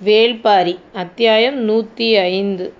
[0.00, 2.72] வேள்பாரி அத்தியாயம் நூற்றி ஐந்து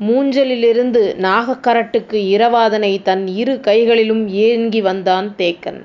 [0.00, 5.78] மூஞ்சலிலிருந்து நாகக்கரட்டுக்கு இரவாதனை தன் இரு கைகளிலும் ஏங்கி வந்தான் தேக்கன்.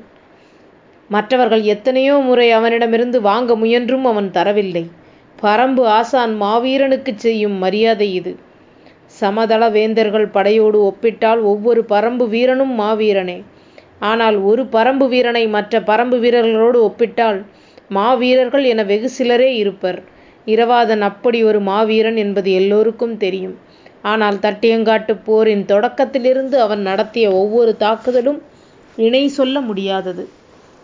[1.09, 4.85] மற்றவர்கள் எத்தனையோ முறை அவனிடமிருந்து வாங்க முயன்றும் அவன் தரவில்லை.
[5.41, 8.33] பரம்பு ஆசான் மாவீரனுக்குச் செய்யும் மரியாதை இது.
[9.21, 13.43] சமதள வேந்தர்கள் படையோடு ஒப்பிட்டால் ஒவ்வொரு பரம்பு வீரனும் மாவீரனே.
[13.99, 17.39] ஆனால் ஒரு பரம்பு வீரனை மற்ற பரம்பு வீரர்களோடு ஒப்பிட்டால்
[17.89, 19.99] மாவீரர்கள் என வெகு சிலரே இருப்பர்.
[20.47, 23.55] இரவாதன் அப்படி ஒரு மாவீரன் என்பது எல்லோருக்கும் தெரியும்.
[24.03, 28.39] ஆனால் தட்டியங்காட்டுப் போரின் தொடக்கத்திலிருந்து அவன் நடத்திய ஒவ்வொரு தாக்குதலும்
[28.97, 30.23] இணை சொல்ல முடியாதது.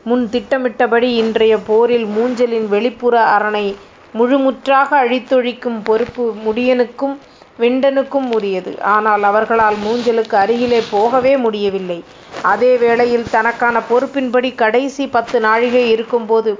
[0.05, 3.65] முன் திட்டமிட்டபடி இன்றைய போரில் மூஞ்சலின் வெளிப்புற அரணை
[4.13, 7.15] முழுமுற்றாக அழித்தொழிக்கும் பொறுப்பு முடியனுக்கும்
[7.59, 8.71] விண்டனுக்கும் உரியது.
[8.93, 11.99] ஆனால் அவர்களால் மூஞ்சலுக்கு அருகிலே போகவே முடியவில்லை.
[12.43, 16.51] அதே வேளையில் தனக்கான பொறுப்பின்படி கடைசி பத்து நாழிகை இருக்கும்போது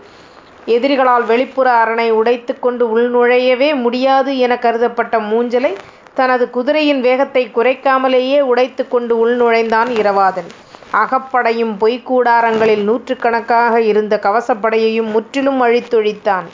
[0.66, 5.76] எதிரிகளால் வெளிப்புற அரணை உடைத்துக்கொண்டு உள்நுழையவே முடியாது எனக் கருதப்பட்ட மூஞ்சலை
[6.13, 10.49] தனது குதிரையின் வேகத்தைக் குறைக்காமலேயே உடைத்துக்கொண்டு உள்நுழைந்தான் இரவாதன்.
[10.91, 16.48] அகப்படையும் பொய்க்கூடாரங்களில் நூற்றுக்கணக்காக இருந்த கவசப்படையையும் முற்றிலும் அழித்தொழித்தான்.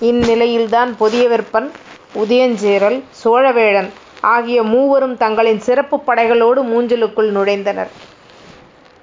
[0.00, 1.70] இந்நிலையில்தான் பொதியவெற்பன்,
[2.14, 3.88] உதயஞ்சேரல், சோழவேழன்
[4.20, 7.88] ஆகிய மூவரும் தங்களின் சிறப்புப் படைகளோடு மூஞ்சலுக்குள் நுழைந்தனர்.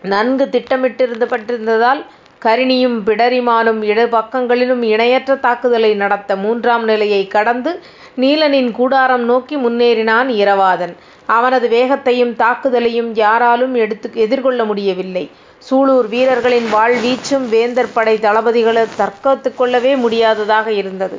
[0.01, 2.05] நன்கு திட்டமிடப்பட்டிருந்ததால்
[2.43, 7.71] கரிணியும் பிடரிமானும் இரு பக்கங்களிலும் இணையற்ற தாக்குதலை நடத்த மூன்றாம் நிலையை கடந்து
[8.17, 10.93] நீலனின் கூடாரம் நோக்கி முன்னேறினான் இரவாதன்.
[11.25, 13.75] அவனது வேகத்தையும் தாக்குதலையும் யாராலும்
[14.15, 15.25] எதிர்கொள்ள முடியவில்லை.
[15.69, 21.17] சூலூர் வீரர்களின் வாள்வீச்சும் வேந்தர் படை தளபதிகளை தற்காத்துக் கொள்ளவே முடியாததாக இருந்தது.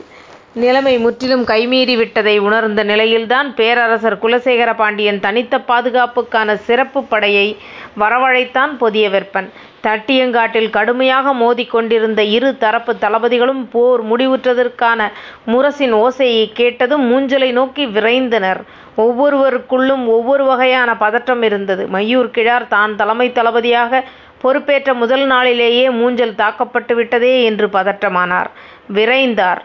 [0.55, 7.57] நிலைமை முற்றிலும் கைமீறி விட்டதை உணர்ந்த நிலையில்தான் பேரரசர் குலசேகர பாண்டியன் தனித்த பாதுகாப்புக்கான சிறப்புப் படையை
[7.99, 9.49] வரவழைத்தான் பொதியவெற்பன்.
[9.85, 15.11] தட்டியங்காட்டில் கடுமையாக மோதிக் கொண்டிருந்த இரு தரப்பு தளபதிகளும் போர் முடிவுற்றதற்கான
[15.47, 18.61] முரசின் ஓசையைக் கேட்டதும் மூஞ்சலை நோக்கி விரைந்தனர்.
[18.97, 21.89] ஒவ்வொருவருக்குள்ளும் ஒவ்வொரு வகையான பதற்றம் இருந்தது.
[21.93, 24.05] மையூர் கிழார் தான் தலைமைத் தளபதியாகப்
[24.43, 28.51] பொறுப்பேற்ற முதல் நாளிலேயே மூஞ்சல் தாக்கப்பட்டு விட்டதே என்று பதற்றமானார்.
[28.95, 29.61] விரைந்தார்.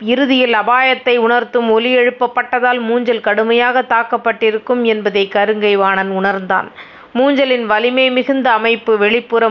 [0.00, 6.70] இறுதியில் அபாயத்தை உணர்த்தும் ஒலி எழுப்பப்பட்டதால் மூஞ்சல் கடுமையாகத் தாக்கப்பட்டிருக்கும் என்பதை கருங்கை வாணன் உணர்ந்தான்.
[7.14, 9.44] மூஞ்சலின் வலிமை மிகுந்த அமைப்பு வெளிப்புற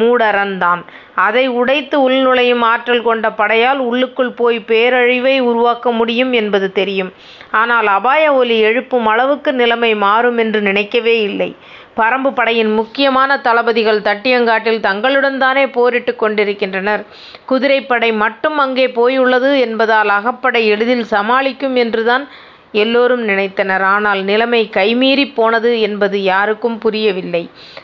[0.00, 0.82] மூடரண் தான்.
[1.14, 7.10] அதை உடைத்து உள்நுழையும் ஆற்றல் கொண்ட படையால் உள்ளுக்குள் போய் பேரழிவை உருவாக்க முடியும் என்பது தெரியும்.
[7.50, 11.50] ஆனால் அபாய ஒலி எழுப்பும் அளவுக்கு நிலைமை மாறுமென்று நினைக்கவே இல்லை.
[11.96, 17.02] பரம்பு படையின் முக்கியமான தளபதிகள் தட்டியங்காட்டில் தங்களுடன் தானே போரிட்டுக் கொண்டிருக்கின்றனர்.
[17.46, 22.24] குதிரைப்படை மட்டும் அங்கே போயுள்ளது என்பதால் அகப்படை எளிதில் சமாளிக்கும் என்றுதான்
[22.72, 23.84] எல்லோரும் நினைத்தனர்.
[23.94, 27.42] ஆனால் நிலைமை கைமீறிப் போனது என்பது யாருக்கும் புரியவில்லை.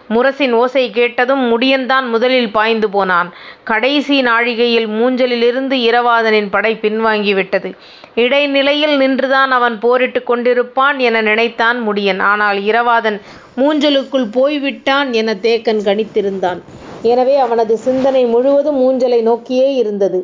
[0.09, 3.31] முரசின் ஓசை கேட்டதும் முடியன்தான் முதலில் பாய்ந்து போனான்.
[3.65, 7.71] கடைசி நாழிகையில் மூஞ்சலிலிருந்து இரவாதனின் படை பின்வாங்கிவிட்டது.
[8.15, 12.23] இடைநிலையில் நின்றுதான் அவன் போரிட்டுக் கொண்டிருப்பான் என நினைத்தான் முடியன்.
[12.23, 13.19] ஆனால் இரவாதன்
[13.57, 16.61] மூஞ்சலுக்குள் போய்விட்டான் என தேக்கன் கணித்திருந்தான்.
[17.03, 20.21] எனவே அவனது சிந்தனை முழுவதும் மூஞ்சலை நோக்கியே இருந்தது.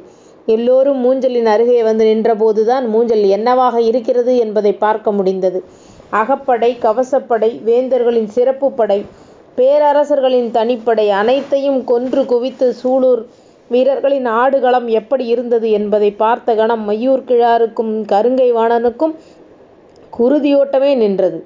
[0.47, 5.59] எல்லோரும் மூஞ்சலின் அருகே வந்து நின்றபோதுதான் மூஞ்சல் என்னவாக இருக்கிறது என்பதைப் பார்க்க முடிந்தது.
[6.13, 8.99] அகப்படை, கவசப்படை, வேந்தர்களின் சிறப்புப் படை,
[9.57, 13.23] பேரரசர்களின் தனிப்படை அனைத்தையும் கொன்று குவித்து சூளுர்
[13.71, 19.15] வீரர்களின் ஆடுகளம் எப்படி இருந்தது என்பதைப் பார்த்த கணம் மையூர்கிழாருக்கும் கருங்கை வாணனுக்கும்
[20.13, 21.39] குருதியோட்டமே நின்றது.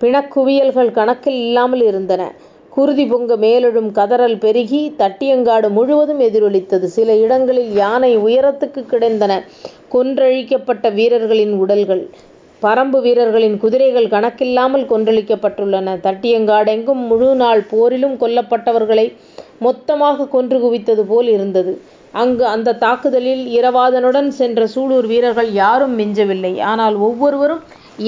[0.00, 2.22] பிணக்குவியல்கள் கணக்கில் இல்லாமல் இருந்தன.
[2.74, 6.86] குருதி பொங்க மேலெழும் கதறல் பெருகி தட்டியங்காடு முழுவதும் எதிரொலித்தது.
[6.94, 9.32] சில இடங்களில் யானை உயரத்துக்கு கிடந்தன
[9.94, 12.02] கொன்றழிக்கப்பட்ட வீரர்களின் உடல்கள்.
[12.62, 15.96] பரம்பு வீரர்களின் குதிரைகள் கணக்கில்லாமல் கொன்றழிக்கப்பட்டுள்ளன.
[16.06, 19.06] தட்டியங்காடெங்கும் முழுநாள் போரிலும் கொல்லப்பட்டவர்களை
[19.58, 21.74] மொத்தமாக கொன்று குவித்தது போல் இருந்தது.
[22.22, 26.54] அங்கு அந்த தாக்குதலில் இரவாதனுடன் சென்ற சூலூர் வீரர்கள் யாரும் மிஞ்சவில்லை.
[26.72, 27.62] ஆனால் ஒவ்வொருவரும்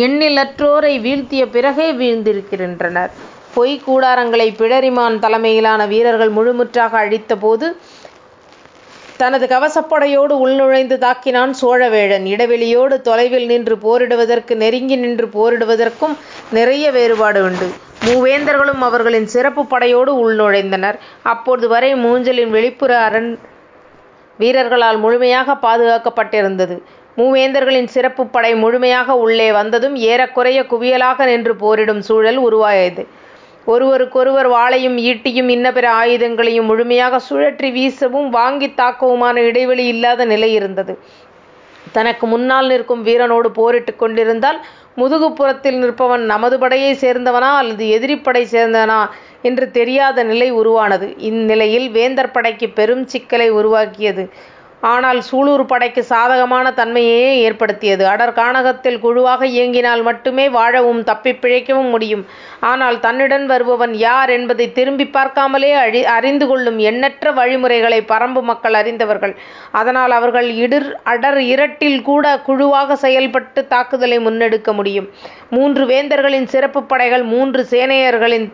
[0.06, 3.14] எண்ணிலற்றோரை வீழ்த்திய பிறகே வீழ்ந்திருக்கின்றனர்.
[3.54, 7.66] பொய்க் கூடாரங்களை பிடரிமான் தலைமையிலான வீரர்கள் முழுமுற்றாக அழித்தபோது
[9.16, 12.25] தனது கவசப்படையோடு உள்நுழைந்து தாக்கினான் சோழவேழன்.
[12.26, 16.14] இடைவெளியோடு தொலைவில் நின்று போரிடுவதற்கு நெருங்கி நின்று போரிடுவதற்கும்
[16.50, 17.69] நிறைய வேறுபாடு உண்டு.
[18.05, 20.99] மூவேந்தர்களும் அவர்களின் சிறப்பு படையோடு உள்நுழைந்தனர்.
[21.23, 23.31] அப்போது வரை மூஞ்சலின் வெளிப்புற அரண்
[24.38, 26.76] வீரர்களால் முழுமையாக பாதுகாக்கப்பட்டிருந்தது.
[27.17, 33.02] மூவேந்தர்களின் சிறப்பு படை முழுமையாக உள்ளே வந்ததும் ஏறக்குறைய குவியலாக நின்று போரிடும் சூழல் உருவாயது.
[33.66, 40.94] ஒருவருக்கொருவர் வாளையும் ஈட்டியும் இன்னபிற ஆயுதங்களையும் முழுமையாகச் சுழற்றி வீசவும் வாங்கித் தாக்கவுமான இடைவெளி இல்லாத நிலை இருந்தது.
[41.93, 44.58] தனக்கு முன்னால் நிற்கும் வீரனோடு போரிட்டுக் கொண்டிருந்தால்
[44.96, 49.00] முதுகுப்புறத்தில் நிற்பவன் நமது படையைச் சேர்ந்தவனா அல்லது எதிரிப்படை சேர்ந்தவனா
[49.43, 51.14] என்று தெரியாத நிலை உருவானது.
[51.19, 54.25] இந்நிலையில் வேந்தர் படைக்குப் பெரும் சிக்கலை உருவாக்கியது.
[54.84, 58.06] ஆனால் சூலூர் படைக்கு சாதகமான தன்மையையே ஏற்படுத்தியது.
[58.06, 62.26] அடர் கானகத்தில் குழுவாக இயங்கினால் மட்டுமே வாழவும் தப்பிப் பிழைக்கவும் முடியும்.
[62.60, 69.34] ஆனால் தன்னுடன் வருபவன் யார் என்பதை திரும்பி பார்க்காமலே அழி அறிந்து கொள்ளும் எண்ணற்ற வழிமுறைகளை பரம்பு மக்கள் அறிந்தவர்கள்.
[69.72, 75.08] அதனால் அவர்கள் இடிர் அடர் இரட்டில் கூட குழுவாக செயல்பட்டு தாக்குதலை முன்னெடுக்க முடியும்.
[75.50, 78.46] மூன்று வேந்தர்களின் சிறப்பு படைகள் மூன்று சேனையர்களின்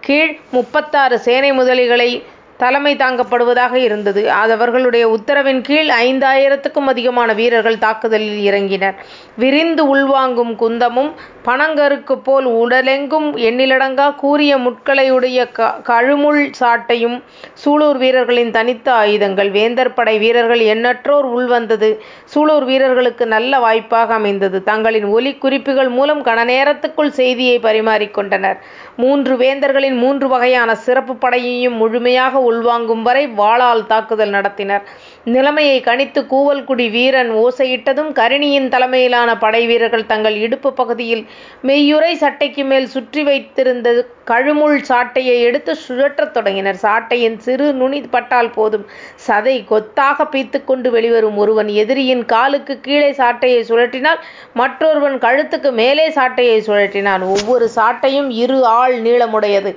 [0.00, 2.08] கீழ் முப்பத்தாறு சேனை முதலிகளை
[2.56, 4.30] தலைமை தாங்கப்படுவதாக இருந்தது.
[4.30, 8.94] அவர்களுடைய உத்தரவின் கீழ் ஐந்தாயிரத்துக்கும் அதிகமான வீரர்கள் தாக்குதலில் இறங்கினர்.
[9.36, 11.12] விரிந்து உள்வாங்கும் குந்தமும்
[11.46, 17.16] பனங்கருக்கு போல் உடலெங்கும் எண்ணிலடங்கா கூரிய முட்களையுடைய க கழுமுள் சாட்டையும்
[17.62, 19.50] சூலூர் வீரர்களின் தனித்த ஆயுதங்கள்.
[19.50, 21.90] வேந்தர் படை வீரர்கள் எண்ணற்றோர் உள்வந்தது.
[22.34, 24.62] சூலூர் வீரர்களுக்கு நல்ல வாய்ப்பாக அமைந்தது.
[24.62, 28.60] தங்களின் ஒலி குறிப்புகள் மூலம் கன நேரத்துக்குள் செய்தியை பரிமாறிக்கொண்டனர்
[28.96, 34.86] மூன்று வேந்தர்களின் மூன்று வகையான சிறப்பு படையையும் முழுமையாக உள்வாங்கும் வரை வாளால் தாக்குதல் நடத்தினர்.
[35.24, 41.26] நிலைமையை கணித்து கூவல்குடி வீரன் ஓசையிட்டதும் கரிணியின் தலைமையிலான படை வீரர்கள் தங்கள் இடுப்பு பகுதியில்
[41.62, 46.78] மெய்யுறை சட்டைக்கு மேல் சுற்றி வைத்திருந்த கழுமுள் சாட்டையை எடுத்து சுழற்றத் தொடங்கினர்.
[46.82, 48.86] சாட்டையின் சிறு நுனி பட்டால் போதும்.
[49.28, 54.20] சதை கொத்தாக பீத்துக்கொண்டு வெளிவரும் ஒருவன் எதிரியின் காலுக்கு கீழே சாட்டையை சுழற்றினால்
[54.54, 57.20] மற்றொருவன் கழுத்துக்கு மேலே சாட்டையை சுழற்றினான்.
[57.20, 59.76] ஒவ்வொரு சாட்டையும் இரு ஆள் நீளமுடையது.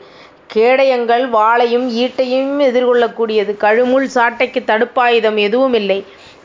[0.55, 3.53] கேடயங்கள் வாளையும் ஈட்டையும் எதிர்கொள்ளக்கூடியது.
[3.65, 5.99] கழுமுள் சாட்டைக்கு தடுப்பாயுதம் எதுவும் இல்லை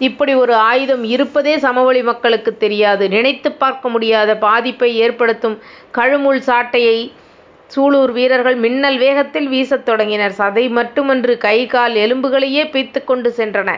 [0.09, 3.05] இப்படி ஒரு ஆயுதம் இருப்பதே சமவெளி மக்களுக்கு தெரியாது.
[3.09, 5.57] நினைத்து பார்க்க முடியாத பாதிப்பை ஏற்படுத்தும்
[5.99, 6.99] கழுமுள் சாட்டையை
[7.75, 10.35] சூலூர் வீரர்கள் மின்னல் வேகத்தில் வீசத் தொடங்கினர்.
[10.39, 13.71] சதை மட்டுமன்று கை கால் எலும்புகளையே பீத்து கொண்டு சென்றன.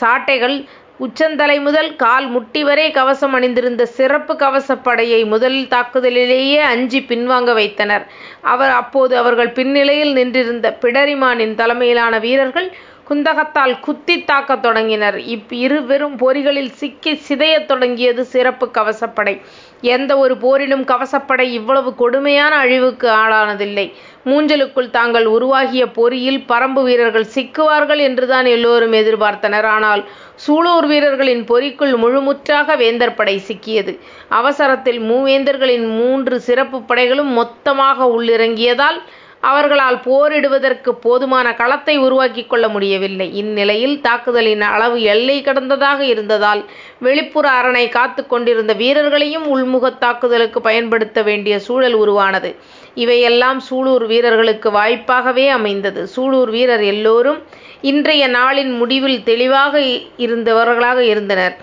[0.00, 0.56] சாட்டைகள்
[1.00, 8.04] உச்சந்தலை முதல் கால் முட்டி வரை கவசம் அணிந்திருந்த சிறப்பு கவசப்படையை முதலில் தாக்குதலிலேயே அஞ்சி பின்வாங்க வைத்தனர்.
[8.40, 12.68] அவர் அப்போது அவர்கள் பின்னிலையில் நின்றிருந்த பிடரிமானின் தலைமையிலான வீரர்கள்
[13.08, 15.18] குந்தகத்தால் குத்தி தாக்கத் தொடங்கினர்.
[15.34, 19.34] இப் இரு வெறும் பொறிகளில் சிக்கி சிதையத் தொடங்கியது சிறப்பு கவசப்படை
[19.80, 23.86] எந்த ஒரு போரிலும் கவசப்படை இவ்வளவு கொடுமையான அழிவுக்கு ஆளானதில்லை.
[24.26, 29.66] மூஞ்சலுக்குள் தாங்கள் உருவாகிய பொறியில் பரம்பு வீரர்கள் சிக்குவார்கள் என்றுதான் எல்லோரும் எதிர்பார்த்தனர்.
[29.76, 30.04] ஆனால்
[30.46, 33.98] சூலூர் வீரர்களின் பொறிக்குள் முழுமுற்றாக வேந்தர் படை சிக்கியது.
[34.28, 38.98] அவசரத்தில் மூவேந்தர்களின் மூன்று சிறப்பு படைகளும் மொத்தமாக உள்ளிறங்கியதால்
[39.40, 43.36] அவர்களால் போரிடுவதற்கு போதுமான களத்தை உருவாக்கி கொள்ள முடியவில்லை.
[43.36, 46.64] இந்நிலையில் தாக்குதலின் அளவு எல்லை கடந்ததாக இருந்ததால்
[46.98, 52.56] வெளிப்புற அரணை காத்து கொண்டிருந்த வீரர்களையும் உள்முகத் தாக்குதலுக்கு பயன்படுத்த வேண்டிய சூழல் உருவானது.
[52.94, 56.08] இவையெல்லாம் சூலூர் வீரர்களுக்கு வாய்ப்பாகவே அமைந்தது.
[56.16, 57.42] சூலூர் வீரர் எல்லோரும்
[57.80, 59.80] இன்றைய நாளின் முடிவில் தெளிவாக
[60.16, 61.56] இருந்தவர்களாக இருந்தனர்.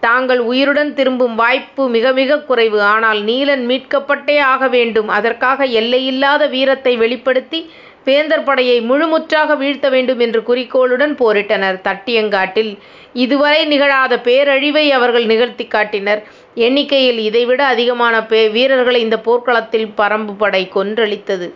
[0.00, 2.82] தாங்கள் உயிருடன் திரும்பும் வாய்ப்பு மிக மிக குறைவு.
[2.82, 5.08] ஆனால் நீலன் மீட்கப்பட்டே ஆக வேண்டும்.
[5.08, 7.70] அதற்காக எல்லையில்லாத வீரத்தை வெளிப்படுத்தி
[8.04, 11.78] வேந்தர் படையை முழுமுற்றாக வீழ்த்த வேண்டும் என்று குறிக்கோளுடன் போரிட்டனர்.
[11.88, 12.78] தட்டியங்காட்டில்
[13.12, 16.22] இதுவரை நிகழாத பேரழிவை அவர்கள் நிகழ்த்தி காட்டினர்.
[16.54, 21.52] எண்ணிக்கையில் இதைவிட அதிகமான பே வீரர்களை இந்த போர்க்களத்தில் பரம்பு படை கொன்றளித்தது.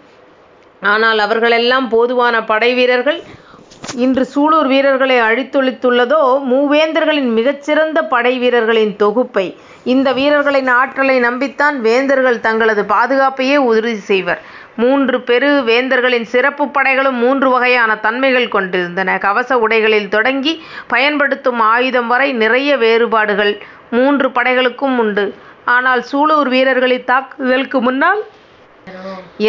[0.80, 3.22] ஆனால் அவர்களெல்லாம் போதுவான படை வீரர்கள்.
[3.96, 6.20] இன்று சூலூர் வீரர்களை அழித்தொழித்துள்ளதோ
[6.50, 9.56] மூவேந்தர்களின் மிகச்சிறந்த படை வீரர்களின் தொகுப்பை.
[9.84, 14.40] இந்த வீரர்களின் ஆற்றலை நம்பித்தான் வேந்தர்கள் தங்களது பாதுகாப்பையே உறுதி செய்வர்.
[14.82, 19.18] மூன்று பெரு வேந்தர்களின் சிறப்பு படைகளும் மூன்று வகையான தன்மைகள் கொண்டிருந்தன.
[19.18, 20.54] கவச உடைகளில் தொடங்கி
[20.94, 23.54] பயன்படுத்தும் ஆயுதம் வரை நிறைய வேறுபாடுகள்
[23.90, 25.26] மூன்று படைகளுக்கும் உண்டு.
[25.76, 28.22] ஆனால் சூலூர் வீரர்களின் தாக்குதலுக்கு முன்னால்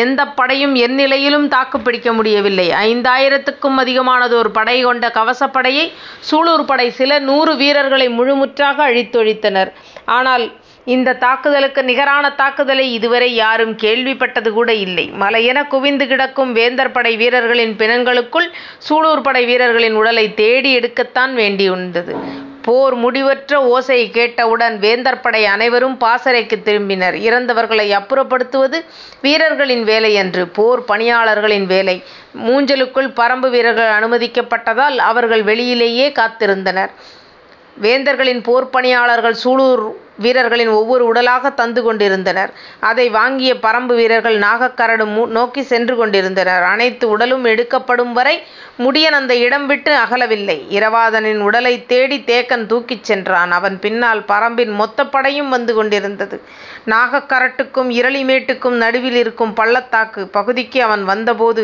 [0.02, 2.68] எந்த படையும் எந்நிலையிலும் தாக்கு பிடிக்க முடியவில்லை.
[2.90, 5.86] ஐந்தாயிரத்துக்கும் அதிகமானதோர் படை கொண்ட கவசப்படையை
[6.30, 9.72] சூலூர் படை சில நூறு வீரர்களை முழுமுற்றாக அழித்தொழித்தனர்.
[10.18, 10.46] ஆனால்
[10.86, 15.06] இந்த தாக்குதலுக்கு நிகரான தாக்குதலை இதுவரை யாரும் கேள்விப்பட்டது கூட இல்லை.
[15.20, 18.48] மலையென குவிந்து கிடக்கும் வேந்தர் படை வீரர்களின் பிணங்களுக்குள்
[18.89, 22.13] சூலூர் படை வீரர்களின் உடலை தேடி எடுக்கத்தான் வேண்டியிருந்தது.
[22.62, 27.15] போர் முடிவற்ற ஓசை கேட்டவுடன் வேந்தர் படை அனைவரும் பாசறைக்கு திரும்பினர்.
[27.27, 28.77] இறந்தவர்களை அப்புறப்படுத்துவது
[29.22, 31.98] வீரர்களின் வேலையன்று போர் பணியாளர்களின் வேலை.
[32.46, 36.94] மூஞ்சலுக்குள் பரம்பு வீரர்கள் அனுமதிக்கப்பட்டதால் அவர்கள் வெளியிலேயே காத்திருந்தனர்.
[37.82, 39.84] வேந்தர்களின் போர் பணியாளர்கள் சூலூர்
[40.17, 42.51] வீரர்களின் ஒவ்வொரு உடலாக தந்து கொண்டிருந்தனர்.
[42.79, 46.63] அதை வாங்கிய பரம்பு வீரர்கள் நாகக்கரடு நோக்கி சென்று கொண்டிருந்தனர்.
[46.63, 48.36] அனைத்து உடலும் எடுக்கப்படும் வரை
[48.79, 50.58] முடியன் அந்த இடம் விட்டு அகலவில்லை.
[50.77, 53.51] இரவாதனின் உடலை தேடி தேக்கன் தூக்கிச் சென்றான்.
[53.51, 56.41] அவன் பின்னால் பரம்பின் மொத்த படையும் வந்து கொண்டிருந்தது.
[56.86, 61.63] நாகக்கரட்டுக்கும் இரளிமேட்டுக்கும் நடுவில் இருக்கும் பள்ளத்தாக்கு பகுதிக்கு அவன் வந்தபோது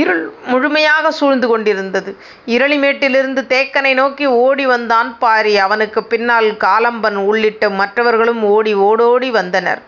[0.00, 2.12] இருள் முழுமையாக சூழ்ந்து கொண்டிருந்தது.
[2.46, 5.58] இரளிமேட்டிலிருந்து தேக்கனை நோக்கி ஓடி வந்தான் பாரி.
[5.58, 9.82] அவனுக்கு பின்னால் காலம்பன் உள்ளிட்ட மற்றவர்களும் ஓடி ஓடோடி வந்தனர்.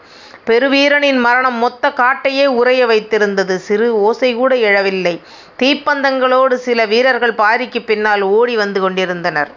[0.46, 3.54] பெருவீரனின் மரணம் மொத்த காட்டையே உறைய வைத்திருந்தது.
[3.68, 5.14] சிறு ஓசை கூட எழவில்லை.
[5.58, 9.50] தீப்பந்தங்களோடு சில வீரர்கள் பாரிக்கு பின்னால் ஓடி வந்து கொண்டிருந்தனர்.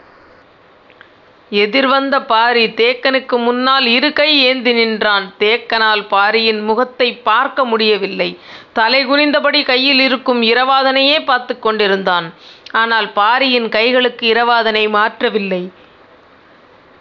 [1.54, 5.34] எதிர்வந்த பாரி தேக்கனுக்கு முன்னால் இரு கை ஏந்தி நின்றான்.
[5.40, 8.38] தேக்கனால் பாரியின் முகத்தைப் பார்க்க முடியவில்லை.
[8.74, 12.34] தலை குனிந்தபடி கையில் இருக்கும் இரவாதனையே பார்த்துக் கொண்டிருந்தான்.
[12.72, 15.70] ஆனால் பாரியின் கைகளுக்கு இரவாதனை மாற்றவில்லை.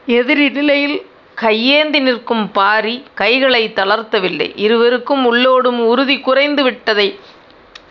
[0.06, 4.52] எதிரி நிலையில் கையேந்தி நிற்கும் பாரி கைகளை தளர்த்தவில்லை.
[4.54, 7.18] இருவருக்கும் உள்ளோடும் உறுதி குறைந்து விட்டதை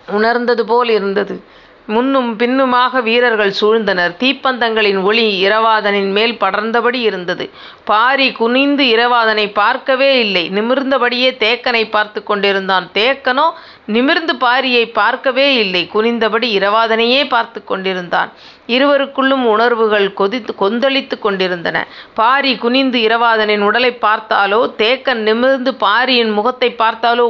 [0.08, 1.44] உணர்ந்தது போல் இருந்தது.
[1.90, 4.16] முன்னும் பின்னுமாக வீரர்கள் சூழ்ந்தனர்.
[4.20, 7.50] தீப்பந்தங்களின் ஒளி இரவாதனின் மேல் படர்ந்தபடி இருந்தது.
[7.86, 10.50] பாரி குனிந்து இரவாதனை பார்க்கவே இல்லை.
[10.50, 12.90] நிமிர்ந்தபடியே தேக்கனைப் பார்த்துக் கொண்டிருந்தான்.
[12.94, 13.52] தேக்கனோ
[13.90, 15.90] நிமிர்ந்து பாரியை பார்க்கவே இல்லை.
[15.94, 18.32] குனிந்தபடி இரவாதனையே பார்த்துக் கொண்டிருந்தான்.
[18.68, 20.14] இருவருக்குள்ளும் உணர்வுகள்
[20.58, 21.88] கொந்தளித்துக் கொண்டிருந்தன.
[22.14, 27.26] பாரி குனிந்து இரவாதனின் உடலைப் பார்த்தாலோ தேக்கன் நிமிர்ந்து பாரியின் முகத்தைப் பார்த்தாலோ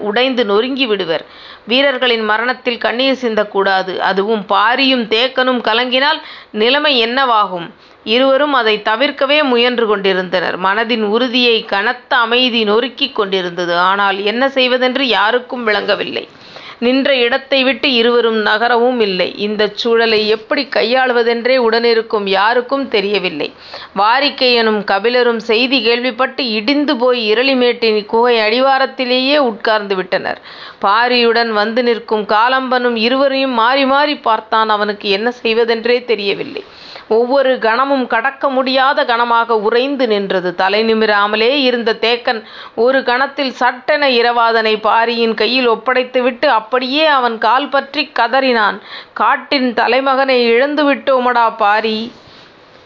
[0.00, 1.24] உடைந்து நொறுங்கி விடுவர்.
[1.66, 3.98] வீரர்களின் மரணத்தில் கண்ணீர் சிந்தக்கூடாது.
[3.98, 7.70] அதுவும் பாரியும் தேக்கனும் கலங்கினால் நிலைமை என்னவாகும்?
[8.04, 10.60] இருவரும் அதைத் தவிர்க்கவே முயன்று கொண்டிருந்தனர்.
[10.60, 13.78] மனதின் உறுதியை கனத்த அமைதி நொறுக்கிக் கொண்டிருந்தது.
[13.78, 16.28] ஆனால் என்ன செய்வதென்று யாருக்கும் விளங்கவில்லை.
[16.80, 19.34] நின்ற இடத்தை விட்டு இருவரும் நகரவும் இல்லை.
[19.38, 23.48] இந்தச் சூழலை எப்படிக் கையாளுவதென்றே உடனிருக்கும் யாருக்கும் தெரியவில்லை.
[23.96, 30.40] வாரிக்கையனும் கபிலரும் செய்தி கேள்விப்பட்டு இடிந்து போய் இரளிமேட்டின் குகை அடிவாரத்திலேயே உட்கார்ந்து விட்டனர்.
[30.82, 34.68] பாரியுடன் வந்து நிற்கும் காலம்பனும் இருவரையும் மாறி மாறிப் பார்த்தான்.
[34.68, 36.62] அவனுக்கு என்ன செய்வதென்றே தெரியவில்லை.
[37.10, 40.54] ஒவ்வொரு கணமும் கடக்க முடியாத கணமாக உறைந்து நின்றது.
[40.54, 42.40] தலை நிமிராமலே இருந்த தேக்கன்
[42.76, 48.80] ஒரு கணத்தில் சட்டென இரவாதனை பாரியின் கையில் ஒப்படைத்துவிட்டு அப்படியே அவன் கால் பற்றிக் கதறினான்.
[49.12, 52.12] காட்டின் தலைமகனை இழந்து விட்டோமடா பாரி.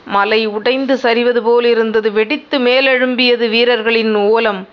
[0.05, 2.13] மலை உடைந்து சரிவது போலிருந்தது.
[2.13, 4.69] வெடித்து மேலெழும்பியது வீரர்களின் ஓலம்.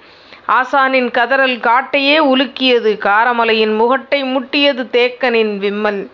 [0.48, 2.98] ஆசானின் கதறல் காட்டையே உலுக்கியது.
[2.98, 6.10] காரமலையின் முகட்டை முட்டியது தேக்கனின் விம்மல்.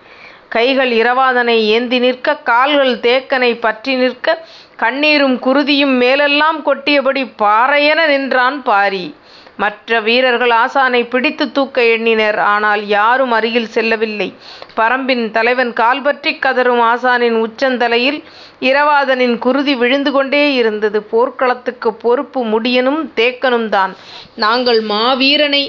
[0.49, 9.15] கைகள் இரவாதனை ஏந்தி நிற்க, கால்கள் தேக்கனைப் பற்றி நிற்க, கண்ணீரும் குருதியும் மேலெல்லாம் கொட்டியபடி பாறையென நின்றான் பாரி.
[9.57, 12.39] மற்ற வீரர்கள் ஆசானை பிடித்துத் தூக்க எண்ணினர்.
[12.53, 14.33] ஆனால் யாரும் அருகில் செல்லவில்லை.
[14.75, 18.19] பரம்பின் தலைவன் கால்பற்றி கதறும் ஆசானின் உச்சந்தலையில்
[18.61, 21.03] இரவாதனின் குருதி விழுந்து கொண்டே இருந்தது.
[21.03, 23.95] போர்க்களத்துக்கு பொறுப்பு முடியனும் தேக்கனும் தான்
[24.35, 25.63] நாங்கள் மாவீரனை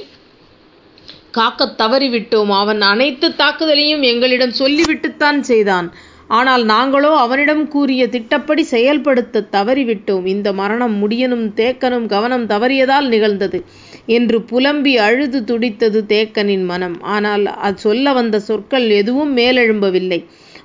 [1.38, 2.52] காக்கத் தவறிவிட்டோம்.
[2.58, 5.88] அவன் அனைத்து தாக்குதலையும் எங்களிடம் சொல்லிவிட்டுத்தான் செய்தான்.
[6.28, 10.26] ஆனால் நாங்களோ அவனிடம் கூறிய திட்டப்படி செயல்படுத்தத் தவறிவிட்டோம்.
[10.26, 13.58] இந்த மரணம் முடியனும் தேக்கனும் கவனம் தவறியதால் நிகழ்ந்தது
[14.06, 17.00] என்று புலம்பி அழுது துடித்தது தேக்கனின் மனம்.
[17.14, 17.44] ஆனால்
[17.76, 20.20] சொல்ல வந்த சொற்கள் எதுவும் மேலெழும்பவில்லை.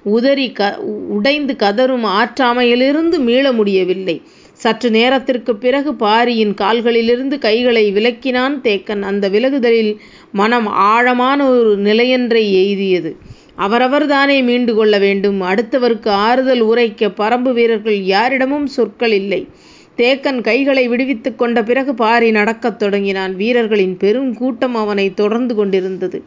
[0.10, 0.48] உதறி
[1.10, 4.16] உடைந்து கதறும் ஆற்றாமையிலிருந்து மீள முடியவில்லை.
[4.64, 9.02] சற்று நேரத்திற்குப் பிறகு பாரியின் கால்களிலிருந்து கைகளை விலக்கினான் தேக்கன்.
[9.02, 9.94] அந்த விலகுதலில்
[10.34, 13.12] மனம் ஆழமான ஒரு நிலையொன்றை எய்தியது.
[13.58, 15.42] அவரவர்தானே மீண்டு கொள்ள வேண்டும்.
[15.42, 19.48] அடுத்தவருக்கு ஆறுதல் உரைக்க பரம்பு வீரர்கள் யாரிடமும் சொற்கள் இல்லை.
[19.98, 23.36] தேக்கன் கைகளை விடுவித்துக் கொண்ட பிறகு பாரி நடக்கத் தொடங்கினான்.
[23.36, 26.24] வீரர்களின் பெருங்கூட்டம் அவனை தொடர்ந்து கொண்டிருந்தது.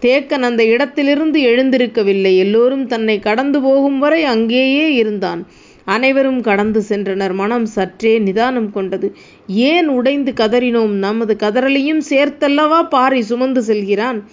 [0.00, 2.36] தேக்கன் அந்த இடத்திலிருந்து எழுந்திருக்கவில்லை.
[2.36, 5.46] எல்லோரும் தன்னை கடந்து போகும் வரை அங்கேயே இருந்தான்.
[5.84, 7.34] அனைவரும் கடந்து சென்றனர்.
[7.34, 9.16] மனம் சற்றே நிதானம் கொண்டது.
[9.46, 10.88] ஏன் உடைந்து கதறினோம்?
[10.88, 14.28] நமது கதறலையும் சேர்த்தல்லவா பாரி சுமந்து செல்கிறான்.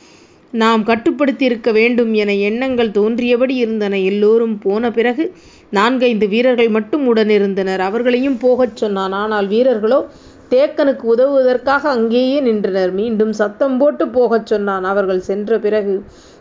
[0.54, 4.00] நாம் கட்டுப்படுத்தியிருக்க வேண்டும் என எண்ணங்கள் தோன்றியபடி இருந்தன.
[4.00, 5.24] எல்லோரும் போன பிறகு
[5.70, 7.80] நான்கைந்து வீரர்கள் மட்டும் உடனிருந்தனர்.
[7.80, 9.12] அவர்களையும் போகச் சொன்னான்.
[9.12, 10.00] ஆனால் வீரர்களோ
[10.52, 12.92] தேக்கனுக்கு உதவுவதற்காக அங்கேயே நின்றனர்.
[12.92, 14.84] மீண்டும் சத்தம் போட்டு போகச் சொன்னான்.
[14.84, 15.96] அவர்கள் சென்ற பிறகு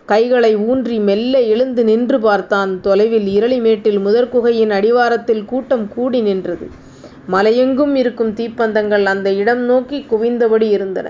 [0.06, 2.80] கைகளை ஊன்றி மெல்ல எழுந்து நின்று பார்த்தான்.
[2.80, 6.66] தொலைவில் இரளிமேட்டில் முதற்குகையின் அடிவாரத்தில் கூட்டம் கூடி நின்றது.
[7.30, 11.08] மலையெங்கும் இருக்கும் தீப்பந்தங்கள் அந்த இடம் நோக்கி குவிந்தபடி இருந்தன.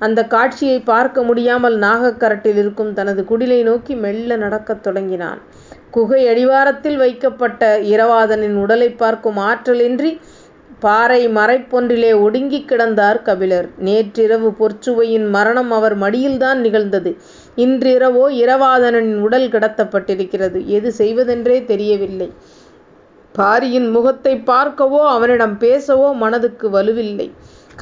[0.00, 5.40] அந்தக் காட்சியை பார்க்க முடியாமல் நாகக்கரட்டில் இருக்கும் தனது குடிலை நோக்கி மெல்ல நடக்கத் தொடங்கினான்.
[5.90, 10.12] குகை அடிவாரத்தில் வைக்கப்பட்ட இரவாதனின் உடலை பார்க்கும் ஆற்றலின்றி
[10.80, 13.68] பாறை மறைப்பொன்றிலே ஒடுங்கிக் கிடந்தார் கபிலர்.
[13.78, 17.10] நேற்றிரவு பொற்சுவையின் மரணம் அவர் மடியில்தான் நிகழ்ந்தது.
[17.56, 22.28] இன்றிரவோ இரவாதனின் உடல் கடத்தப்பட்டிருக்கிறது எது செய்வதென்றே தெரியவில்லை.
[23.34, 27.28] பாரியின் முகத்தைப் பார்க்கவோ அவனிடம் பேசவோ மனதுக்கு வலுவில்லை.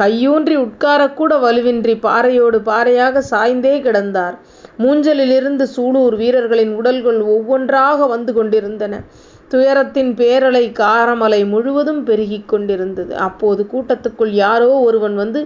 [0.01, 4.37] கையூன்றி உட்காரக்கூட வலுவின்றி பாறையோடு பாறையாக சாய்ந்தே கிடந்தார்.
[4.79, 9.01] மூஞ்சலிலிருந்து சூலூர் வீரர்களின் உடல்கள் ஒவ்வொன்றாக வந்து கொண்டிருந்தன.
[9.49, 13.13] துயரத்தின் பேரலை காரமலை முழுவதும் பெருகிக் கொண்டிருந்தது.
[13.17, 15.41] அப்போது கூட்டத்துக்குள் யாரோ ஒருவன் வந்து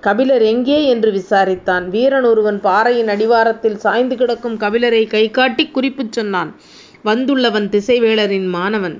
[0.00, 1.84] கபிலர் எங்கே என்று விசாரித்தான்.
[1.88, 6.52] வீரன் ஒருவன் பாறையின் அடிவாரத்தில் சாய்ந்து கிடக்கும் கபிலரை கைகாட்டிக் குறிப்புச் சொன்னான்.
[7.04, 8.96] வந்துள்ளவன் திசைவேளரின் மாணவன்.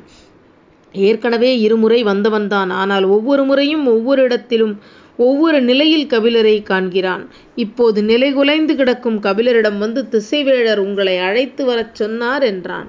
[0.95, 2.71] ஏற்கனவே இருமுறை வந்தவன்தான்.
[2.81, 4.75] ஆனால் ஒவ்வொரு முறையும் ஒவ்வொரு இடத்திலும்
[5.19, 7.23] ஒவ்வொரு நிலையில் கபிலரை காண்கிறான்.
[7.57, 12.89] இப்போது நிலைகுலைந்து கிடக்கும் கபிலரிடம் வந்து திசைவேழர் உங்களை அழைத்து வரச் சொன்னார் என்றான்.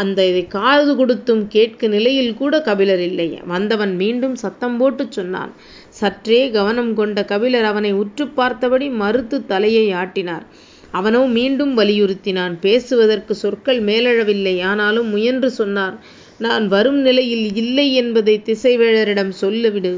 [0.00, 3.28] அந்த இதை காது கொடுத்தும் கேட்க நிலையில் கூட கபிலர் இல்லை.
[3.46, 5.52] வந்தவன் மீண்டும் சத்தம் போட்டு சொன்னான்.
[6.00, 10.44] சற்றே கவனம் கொண்ட கபிலர் அவனை உற்று பார்த்தபடி மறுத்து தலையை ஆட்டினார்.
[10.92, 12.54] அவனோ மீண்டும் வலியுறுத்தினான்.
[12.60, 14.56] பேசுவதற்கு சொற்கள் மேலழவில்லை.
[14.62, 15.96] ஆனாலும் முயன்று சொன்னார்
[16.38, 19.92] நான் வரும் நிலையில் இல்லை என்பதை திசைவேழரிடம் சொல்லிவிடு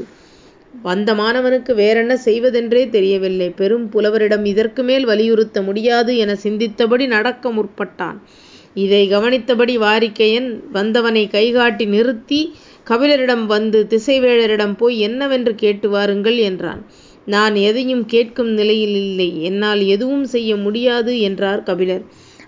[0.73, 3.49] வந்த மாணவனுக்கு வேறென்ன செய்வதென்றே தெரியவில்லை.
[3.49, 8.17] பெரும் புலவரிடம் இதற்கு மேல் வலியுறுத்த முடியாது என சிந்தித்தபடி நடக்க முற்பட்டான்.
[8.73, 12.41] இதை கவனித்தபடி வாரிக்கையன் வந்தவனை கைகாட்டி நிறுத்தி
[12.89, 16.81] கபிலரிடம் வந்து திசைவேழரிடம் போய் என்னவென்று கேட்டு வாருங்கள் என்றான்.
[17.25, 19.41] நான் எதையும் கேட்கும் நிலையில் இல்லை.
[19.41, 22.03] என்னால் எதுவும் செய்ய முடியாது என்றார் கபிலர்.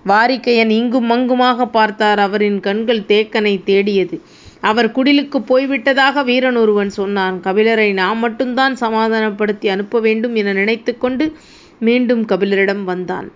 [0.07, 2.19] வாரிக்கையன் இங்கும் அங்குமாக பார்த்தார்.
[2.19, 4.17] அவரின் கண்கள் தேக்கனை தேடியது.
[4.69, 11.25] அவர் குடிலுக்கு போய்விட்டதாக வீரன் ஒருவன் சொன்னான் கபிலரை நாம் மட்டும்தான் சமாதானப்படுத்தி அனுப்ப வேண்டும் என நினைத்துக்கொண்டு
[11.87, 13.27] மீண்டும் கபிலரிடம் வந்தான்.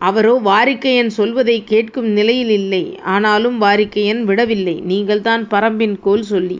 [0.00, 2.82] அவரோ வாரிக்கையன் சொல்வதை கேட்கும் நிலையில் இல்லை
[3.14, 4.76] ஆனாலும் வாரிக்கையன் விடவில்லை.
[4.90, 6.58] நீங்கள்தான் பரம்பின் கோல் சொல்லி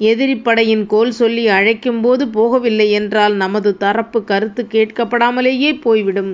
[0.00, 6.30] எதிரிப்படையின் கோல் சொல்லி அழைக்கும்போது போகவில்லை என்றால் நமது தரப்பு கருத்து கேட்கப்படாமலேயே போய்விடும்.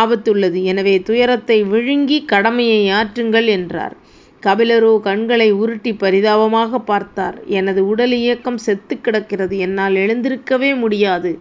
[0.00, 0.58] ஆபத்துள்ளது.
[0.72, 3.94] எனவே துயரத்தை விழுங்கி கடமையை ஆற்றுங்கள் என்றார்.
[4.42, 7.36] கபிலரோ கண்களை உருட்டி பரிதாபமாக பார்த்தார்.
[7.46, 9.58] எனது உடல் இயக்கம் செத்து கிடக்கிறது.
[9.58, 11.38] என்னால் எழுந்திருக்கவே முடியாது.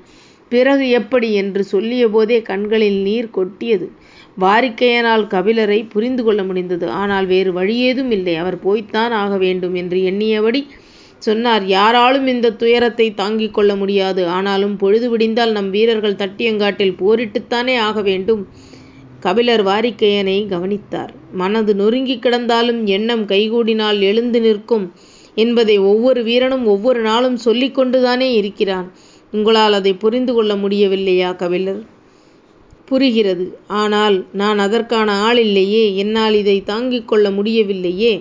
[0.50, 1.34] பிறகு எப்படி?
[1.34, 3.88] என்று சொல்லிய போதே கண்களில் நீர் கொட்டியது.
[4.41, 6.88] வாரிக்கையனால் கபிலரை புரிந்து கொள்ள முடிந்தது.
[6.89, 8.36] ஆனால் வேறு வழியேதும் இல்லை.
[8.36, 10.62] அவர் போய்த்தான் ஆக வேண்டும் என்று எண்ணியபடி
[11.17, 11.65] சொன்னார்.
[11.65, 14.27] யாராலும் இந்த துயரத்தை தாங்கிக் கொள்ள முடியாது.
[14.27, 18.48] ஆனாலும் பொழுது விடிந்தால் நம் வீரர்கள் தட்டியங்காட்டில் போரிட்டுத்தானே ஆக வேண்டும்.
[19.22, 21.12] கபிலர் வாரிக்கையனை கவனித்தார்.
[21.32, 24.86] மனது நொறுங்கி கிடந்தாலும் எண்ணம் கைகூடினால் எழுந்து நிற்கும்
[25.36, 28.88] என்பதை ஒவ்வொரு வீரனும் ஒவ்வொரு நாளும் சொல்லிக் கொண்டுதானே இருக்கிறான்.
[29.32, 31.82] உங்களால் அதை புரிந்து கொள்ள முடியவில்லையா கபிலர்?
[32.86, 33.46] புரிகிறது.
[33.68, 38.13] ஆனால் நான் அதற்கான ஆள் இல்லையே என்னால் இதை தாங்கிக் கொள்ள முடியவில்லையே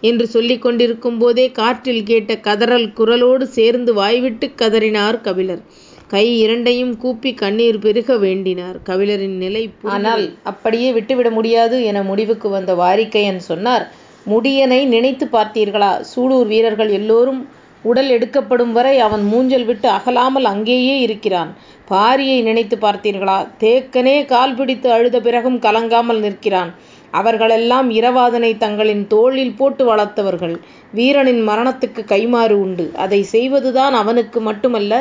[0.00, 5.62] என்று சொல்லிக் கொண்டிருக்கும் போதே காற்றில் கேட்ட கதறல் குரலோடு சேர்ந்து வாய்விட்டு கதறினார் கபிலர்.
[6.10, 8.76] கை இரண்டையும் கூப்பி கண்ணீர் பெருக வேண்டினார்.
[8.88, 13.84] கபிலரின் நிலை ஆனால் அப்படியே விட்டுவிட முடியாது என முடிவுக்கு வந்த வாரிக்கையன் சொன்னார்.
[14.26, 15.92] முடியனை நினைத்து பார்த்தீர்களா?
[16.00, 17.40] சூலூர் வீரர்கள் எல்லோரும்
[17.82, 21.50] உடல் எடுக்கப்படும் வரை அவன் மூஞ்சல் விட்டு அகலாமல் அங்கேயே இருக்கிறான்.
[21.90, 23.38] பாரியை நினைத்து பார்த்தீர்களா?
[23.60, 26.72] தேக்கனே கால் பிடித்து அழுத பிறகும் கலங்காமல் நிற்கிறான்.
[27.10, 30.54] அவர்களெல்லாம் இரவாதனை தங்களின் தோளில் போட்டு வளர்த்தவர்கள்.
[30.92, 32.86] வீரனின் மரணத்துக்கு கைமாறு உண்டு.
[32.94, 34.92] அதை செய்வதுதான் அவனுக்கு மட்டுமல்ல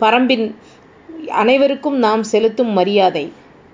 [0.00, 0.46] பரம்பின்
[1.32, 3.24] அனைவருக்கும் நாம் செலுத்தும் மரியாதை.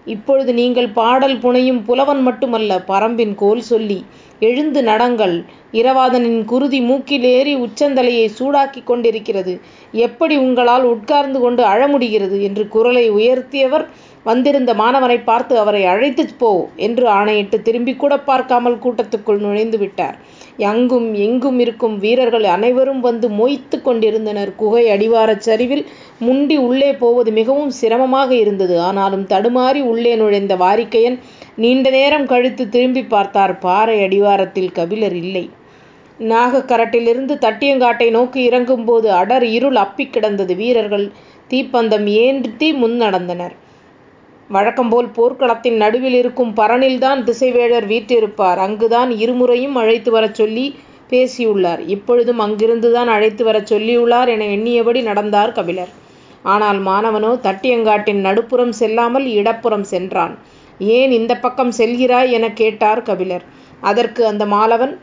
[0.06, 3.98] இப்பொழுது நீங்கள் பாடல் புனையும் புலவன் மட்டுமல்ல பரம்பின் கோல் சொல்லி
[4.40, 5.34] எழுந்து நடங்கள்.
[5.72, 9.54] இரவாதனின் குருதி மூக்கில் ஏறி உச்சந்தலையை சூடாக்கி கொண்டிருக்கிறது.
[9.98, 13.84] எப்படி உங்களால் உட்கார்ந்து கொண்டு அழ முடிகிறது என்று குரலை உயர்த்தியவர்
[14.22, 20.16] வந்திருந்த மாணவனை பார்த்து அவரை அழைத்துப் போ என்று ஆணையிட்டு திரும்பி கூட பார்க்காமல் கூட்டத்துக்குள் நுழைந்து விட்டார்.
[20.64, 24.54] அங்கும் எங்கும் இருக்கும் வீரர்கள் அனைவரும் வந்து மொய்த்து கொண்டிருந்தனர்.
[24.54, 25.84] குகை அடிவாரச் சரிவில்
[26.18, 28.80] முண்டி உள்ளே போவது மிகவும் சிரமமாக இருந்தது.
[28.80, 31.18] ஆனாலும் தடுமாறி உள்ளே நுழைந்த வாரிக்கையன்
[31.56, 33.58] நீண்ட நேரம் கழித்து திரும்பி பார்த்தார்.
[33.58, 35.44] பாறை அடிவாரத்தில் கபிலர் இல்லை.
[36.18, 40.54] நாகக்கரட்டிலிருந்து தட்டியங்காட்டை நோக்கி இறங்கும்போது அடர் இருள் அப்பிக் கிடந்தது.
[40.56, 41.06] வீரர்கள்
[41.50, 43.54] தீப்பந்தம் ஏந்தி முன் நடந்தனர்.
[44.50, 48.58] வழக்கம்போல் போர்க்களத்தின் நடுவில் இருக்கும் பரனில்தான் திசைவேழர் வீற்றிருப்பார்.
[48.58, 50.64] அங்குதான் இருமுறையும் அழைத்து வரச் சொல்லி
[51.10, 51.80] பேசியுள்ளார்.
[51.86, 55.92] இப்பொழுதும் அங்கிருந்துதான் அழைத்து வரச் சொல்லியுள்ளார் என எண்ணியபடி நடந்தார் கபிலர்.
[56.44, 60.34] ஆனால் மாணவனோ தட்டியங்காட்டின் நடுப்புறம் செல்லாமல் இடப்புறம் சென்றான்.
[60.96, 62.30] ஏன் இந்த பக்கம் செல்கிறாய்?
[62.30, 63.44] என கேட்டார் கபிலர்.
[63.80, 64.94] அதற்கு அந்த மாலவன்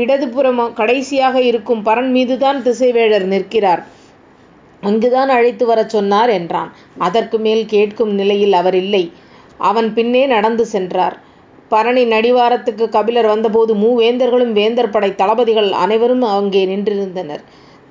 [0.00, 3.82] இடதுபுறம் கடைசியாக இருக்கும் பரன் மீதுதான் திசைவேழர் நிற்கிறார்.
[4.82, 6.70] அங்குதான் அழைத்து வரச் சொன்னார் என்றான்.
[6.98, 9.04] அதற்கு மேல் கேட்கும் நிலையில் அவர் இல்லை.
[9.60, 11.16] அவன் பின்னே நடந்து சென்றார்.
[11.70, 17.42] பரணி நடிவாரத்துக்கு கபிலர் வந்தபோது மூவேந்தர்களும் வேந்தர் படை தளபதிகள் அனைவரும் அங்கே நின்றிருந்தனர்.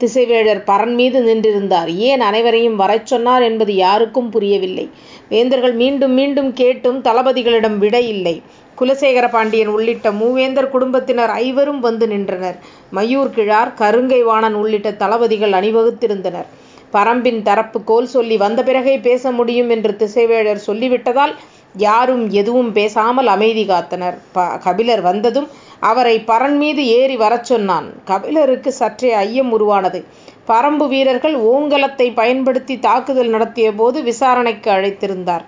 [0.02, 1.90] திசைவேழர் பரன் மீது நின்றிருந்தார்.
[2.08, 4.86] ஏன் அனைவரையும் வரச் சொன்னார் என்பது யாருக்கும் புரியவில்லை.
[5.30, 8.36] வேந்தர்கள் மீண்டும் மீண்டும் கேட்டும் தளபதிகளிடம் விட இல்லை.
[8.78, 12.58] குலசேகர பாண்டியன் உள்ளிட்ட மூவேந்தர் குடும்பத்தினர் ஐவரும் வந்து நின்றனர்.
[12.94, 16.48] மயூர் கிழார் கருங்கை வாணன் உள்ளிட்ட தளபதிகள் அணிவகுத்திருந்தனர்.
[16.94, 21.34] பரம்பின் தரப்பு கோல் சொல்லி வந்த பிறகே பேச முடியும் என்று திசைவேழர் சொல்லிவிட்டதால்
[21.76, 24.16] யாரும் எதுவும் பேசாமல் அமைதி காத்தனர்.
[24.32, 25.50] ப கபிலர் வந்ததும்
[25.90, 27.88] அவரை பரன் மீது ஏறி வரச் சொன்னான்.
[28.06, 30.00] கபிலருக்கு சற்றே ஐயம் உருவானது.
[30.48, 35.46] பரம்பு வீரர்கள் ஓங்கலத்தை பயன்படுத்தி தாக்குதல் நடத்திய போது விசாரணைக்கு அழைத்திருந்தார்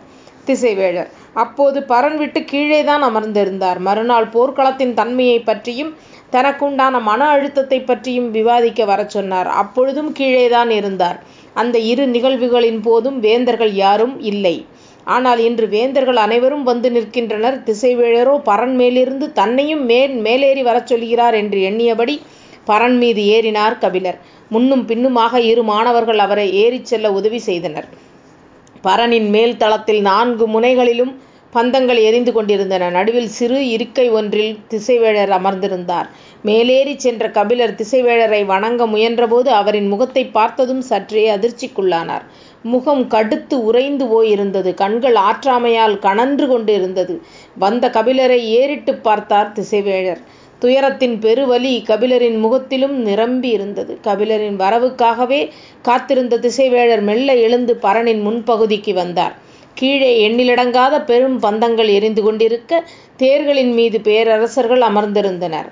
[0.48, 3.80] திசைவேழர் அப்போது பரன் விட்டு கீழேதான் அமர்ந்திருந்தார்.
[3.80, 5.92] மறுநாள் போர்க்களத்தின் தன்மையை பற்றியும்
[6.34, 9.50] தனக்குண்டான மன அழுத்தத்தை பற்றியும் விவாதிக்க வரச் சொன்னார்.
[9.62, 11.18] அப்பொழுதும் கீழேதான் இருந்தார்.
[11.54, 14.56] அந்த இரு நிகழ்வுகளின் போதும் வேந்தர்கள் யாரும் இல்லை.
[15.08, 17.58] ஆனால் இன்று வேந்தர்கள் அனைவரும் வந்து நிற்கின்றனர்.
[17.68, 22.16] திசைவேழரோ பரன் மேலிருந்து தன்னையும் மேல் மேலேறி வரச் சொல்கிறார் என்று எண்ணியபடி
[22.68, 24.20] பரன் மீது ஏறினார் கபிலர்.
[24.50, 27.88] முன்னும் பின்னுமாக இரு மாணவர்கள் அவரை ஏறிச் செல்ல உதவி செய்தனர்.
[28.84, 31.14] பரனின் மேல் தளத்தில் நான்கு முனைகளிலும்
[31.54, 32.90] பந்தங்கள் எரிந்து கொண்டிருந்தன.
[32.90, 36.08] நடுவில் சிறு இருக்கை ஒன்றில் திசைவேழர் அமர்ந்திருந்தார்.
[36.42, 42.26] மேலேறி சென்ற கபிலர் திசைவேழரை வணங்க முயன்றபோது அவரின் முகத்தை பார்த்ததும் சற்றே அதிர்ச்சிக்குள்ளானார்.
[42.64, 44.74] முகம் கடுத்து உறைந்து போயிருந்தது.
[44.74, 47.16] கண்கள் ஆற்றாமையால் கணன்று கொண்டிருந்தது.
[47.58, 50.22] வந்த கபிலரை ஏறிட்டு பார்த்தார் திசைவேழர்
[50.62, 53.94] துயரத்தின் பெருவலி கபிலரின் முகத்திலும் நிரம்பி இருந்தது.
[54.04, 55.40] கபிலரின் வரவுக்காகவே
[55.82, 59.36] காத்திருந்த திசைவேழர் மெல்ல எழுந்து பரனின் முன்பகுதிக்கு வந்தார்.
[59.82, 62.72] கீழே எண்ணிலடங்காத பெரும் பந்தங்கள் எரிந்து கொண்டிருக்க
[63.18, 65.70] தேர்களின் மீது பேரரசர்கள் அமர்ந்திருந்தனர்.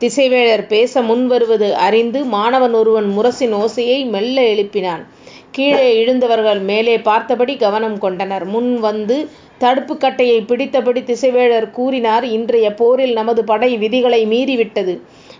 [0.00, 5.02] திசைவேழர் பேச முன்வருவது அறிந்து மாணவன் ஒருவன் முரசின் ஓசையை மெல்ல எழுப்பினான்.
[5.50, 8.44] கீழே எழுந்தவர்கள் மேலே பார்த்தபடி கவனம் கொண்டனர்.
[8.44, 9.16] முன் வந்து
[9.58, 14.94] தடுப்பு கட்டையை பிடித்தபடி திசைவேழர் கூறினார் இன்றைய போரில் நமது படை விதிகளை மீறிவிட்டது.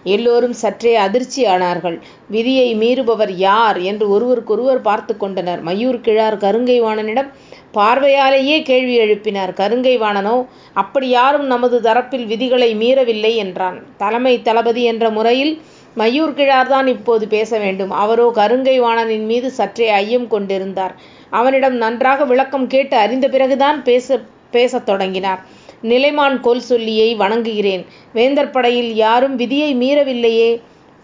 [0.06, 1.96] எல்லோரும் சற்றே அதிர்ச்சி ஆனார்கள்.
[2.28, 3.80] விதியை மீறுபவர் யார்?
[3.80, 5.60] என்று ஒருவருக்கொருவர் பார்த்து கொண்டனர்.
[5.64, 7.30] மயூர் கிழார் கருங்கை வாணனிடம்
[7.76, 9.52] பார்வையாலேயே கேள்வி எழுப்பினார்.
[9.60, 10.36] கருங்கை வாணனோ
[10.72, 13.78] அப்படி யாரும் நமது தரப்பில் விதிகளை மீறவில்லை என்றான்.
[13.96, 15.54] தலைமை தளபதி என்ற முறையில்
[15.96, 17.92] மயூர் கிழார்தான் இப்போது பேச வேண்டும்.
[18.02, 20.94] அவரோ கருங்கை வாணனின் மீது சற்றே ஐயம் கொண்டிருந்தார்.
[21.30, 24.18] அவனிடம் நன்றாக விளக்கம் கேட்டு அறிந்த பிறகுதான் பேச
[24.50, 25.40] பேசத் தொடங்கினார்.
[25.82, 27.82] நிலைமான் கொல் சொல்லியை வணங்குகிறேன்.
[28.12, 30.50] வேந்தர் படையில் யாரும் விதியை மீறவில்லையே.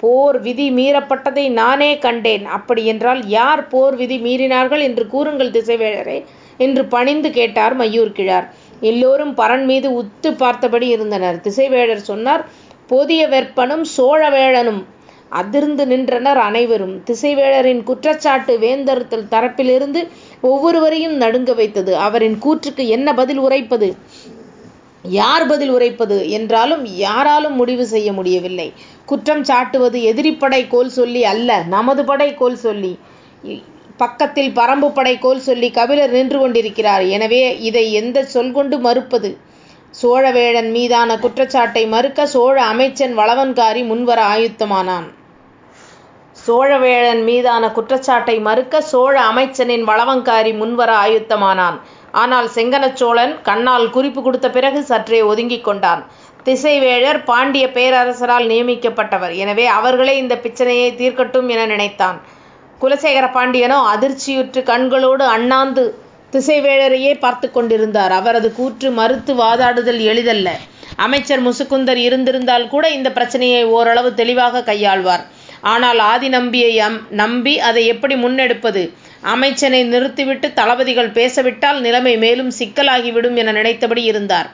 [0.03, 2.45] போர் விதி மீறப்பட்டதை நானே கண்டேன்.
[2.57, 6.19] அப்படியென்றால் யார் போர் விதி மீறினார்கள் என்று கூறுங்கள் திசைவேழரே
[6.61, 8.47] என்று பணிந்து கேட்டார் மயூர் கிழார்.
[8.81, 11.37] எல்லோரும் பரன் மீது உத்து பார்த்தபடி இருந்தனர்.
[11.47, 12.43] திசைவேழர் சொன்னார்
[12.87, 14.81] போதிய வெப்பனும் சோழவேழனும்
[15.33, 16.95] அதிர்ந்து நின்றனர் அனைவரும்.
[17.09, 20.01] திசைவேழரின் குற்றச்சாட்டு வேந்தருத்தல் தரப்பிலிருந்து
[20.43, 21.93] ஒவ்வொருவரையும் நடுங்க வைத்தது.
[21.97, 23.89] அவரின் கூற்றுக்கு என்ன பதில் உரைப்பது?
[25.19, 26.17] யார் பதில் உரைப்பது?
[26.31, 28.69] என்றாலும் யாராலும் முடிவு செய்ய முடியவில்லை.
[29.05, 32.93] குற்றம் சாட்டுவது எதிரிப்படை கோல் சொல்லி அல்ல நமது படை கோல் சொல்லி.
[34.03, 37.05] பக்கத்தில் பரம்பு படை கோல் சொல்லி கபிலர் நின்று கொண்டிருக்கிறார்.
[37.17, 39.31] எனவே இதை எந்த சொல் கொண்டு மறுப்பது?
[40.01, 45.09] சோழவேழன் மீதான குற்றச்சாட்டை மறுக்க சோழ அமைச்சன் வளவன்காரி முன்வர ஆயுத்தமானான்.
[46.37, 51.79] சோழவேழன் மீதான குற்றச்சாட்டை மறுக்க சோழ அமைச்சனின் வளவங்காரி முன்வர ஆயுத்தமானான்.
[52.23, 56.03] ஆனால் செங்கனச்சோழன் கண்ணால் குறிப்பு கொடுத்த பிறகு சற்றே ஒதுங்கிக் கொண்டான்.
[56.47, 59.35] திசைவேழர் பாண்டிய பேரரசரால் நியமிக்கப்பட்டவர்.
[59.43, 62.19] எனவே அவர்களே இந்த பிரச்சனையை தீர்க்கட்டும் என நினைத்தான்.
[62.83, 65.83] குலசேகர பாண்டியனோ அதிர்ச்சியுற்று கண்களோடு அண்ணாந்து
[66.33, 68.13] திசைவேழரையே பார்த்து கொண்டிருந்தார்.
[68.13, 70.49] அவரது கூற்று மறுத்து வாதாடுதல் எளிதல்ல.
[71.07, 75.25] அமைச்சர் முசுக்குந்தர் இருந்திருந்தால் கூட இந்த பிரச்சனையை ஓரளவு தெளிவாக கையாள்வார்.
[75.73, 76.73] ஆனால் ஆதி நம்பியை
[77.23, 78.83] நம்பி அதை எப்படி முன்னெடுப்பது?
[79.35, 84.49] அமைச்சனை நிறுத்திவிட்டு தளபதிகள் பேசவிட்டால் நிலைமை மேலும் சிக்கலாகிவிடும் என நினைத்தபடி இருந்தார்.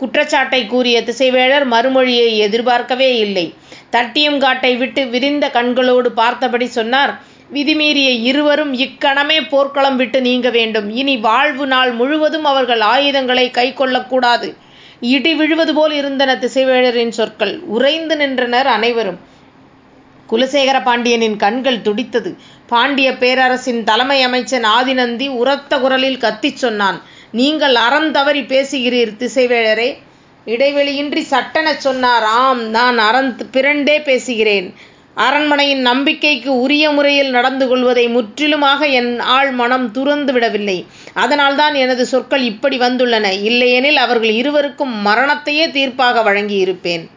[0.00, 3.46] குற்றச்சாட்டை கூறிய திசைவேழர் மறுமொழியை எதிர்பார்க்கவே இல்லை.
[3.94, 7.12] தட்டியங்காட்டை விட்டு விரிந்த கண்களோடு பார்த்தபடி சொன்னார்
[7.52, 10.88] விதிமீறிய இருவரும் இக்கணமே போர்க்களம் விட்டு நீங்க வேண்டும்.
[10.90, 14.48] இனி வாழ்வு நாள் முழுவதும் அவர்கள் ஆயுதங்களை கை கொள்ளக்கூடாது
[15.00, 17.60] இடி விழுவது போல் இருந்தன திசைவேழரின் சொற்கள்.
[17.66, 19.18] உறைந்து நின்றனர் அனைவரும்.
[20.30, 22.36] குலசேகர பாண்டியனின் கண்கள் துடித்தது.
[22.66, 26.98] பாண்டிய பேரரசின் தலைமை அமைச்சன் ஆதிநந்தி உரத்த குரலில் கத்திச் சொன்னான்.
[27.32, 29.88] நீங்கள் அறம் தவறி பேசுகிறீர் திசைவேழரே
[30.46, 32.22] இடைவெளியின்றி சட்டெனச் சொன்னார்.
[32.22, 34.68] ஆம் நான் அறந் பிறண்டே பேசுகிறேன்.
[35.26, 40.86] அரண்மனையின் நம்பிக்கைக்கு உரிய முறையில் நடந்து கொள்வதை முற்றிலுமாக என் ஆள் மனம் துறந்து விடவில்லை.
[41.14, 43.42] அதனால்தான் எனது சொற்கள் இப்படி வந்துள்ளன.
[43.42, 47.10] இல்லையெனில் அவர்கள் இருவருக்கும் மரணத்தையே தீர்ப்பாக வழங்கி இருப்பேன்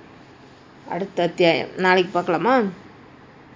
[0.90, 1.68] அடுத்த அத்தியாயம்.
[1.78, 2.56] நாளைக்கு பார்க்கலாமா?